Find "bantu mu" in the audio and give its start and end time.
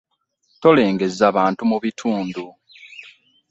1.35-1.77